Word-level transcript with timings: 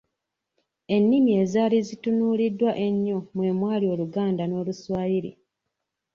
Ennimi 0.95 1.31
ezaali 1.41 1.77
zitunuuliddwa 1.87 2.71
ennyo 2.85 3.17
mwe 3.35 3.49
mwali 3.59 3.85
Oluganga 3.93 4.43
n’Oluswayiri. 4.47 5.31